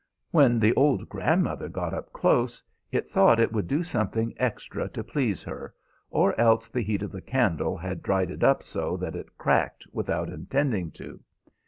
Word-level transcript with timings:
When 0.31 0.59
the 0.59 0.73
old 0.73 1.07
grandmother 1.09 1.69
got 1.69 1.93
up 1.93 2.11
close, 2.11 2.63
it 2.91 3.07
thought 3.11 3.39
it 3.39 3.53
would 3.53 3.67
do 3.67 3.83
something 3.83 4.33
extra 4.37 4.89
to 4.89 5.03
please 5.03 5.43
her; 5.43 5.75
or 6.09 6.33
else 6.41 6.69
the 6.69 6.81
heat 6.81 7.03
of 7.03 7.11
the 7.11 7.21
candle 7.21 7.77
had 7.77 8.01
dried 8.01 8.31
it 8.31 8.43
up 8.43 8.63
so 8.63 8.97
that 8.97 9.15
it 9.15 9.37
cracked 9.37 9.85
without 9.93 10.27
intending 10.29 10.89
to. 10.93 11.19